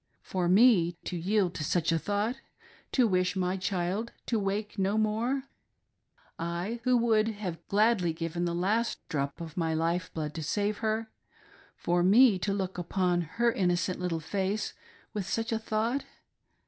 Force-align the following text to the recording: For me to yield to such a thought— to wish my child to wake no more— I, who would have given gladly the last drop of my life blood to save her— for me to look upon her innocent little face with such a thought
For 0.23 0.49
me 0.49 0.93
to 1.03 1.15
yield 1.15 1.53
to 1.53 1.63
such 1.63 1.91
a 1.91 1.99
thought— 1.99 2.37
to 2.93 3.07
wish 3.07 3.35
my 3.35 3.55
child 3.55 4.11
to 4.25 4.39
wake 4.39 4.79
no 4.79 4.97
more— 4.97 5.43
I, 6.59 6.79
who 6.85 6.97
would 6.97 7.27
have 7.27 7.53
given 7.57 7.61
gladly 7.67 8.11
the 8.11 8.55
last 8.55 9.07
drop 9.09 9.39
of 9.39 9.57
my 9.57 9.75
life 9.75 10.11
blood 10.11 10.33
to 10.33 10.41
save 10.41 10.79
her— 10.79 11.11
for 11.83 12.01
me 12.01 12.39
to 12.39 12.51
look 12.51 12.79
upon 12.79 13.21
her 13.37 13.51
innocent 13.51 13.99
little 13.99 14.19
face 14.19 14.73
with 15.13 15.27
such 15.29 15.51
a 15.51 15.59
thought 15.59 16.03